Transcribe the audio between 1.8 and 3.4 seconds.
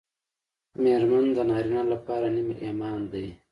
لپاره نیم ایمان دی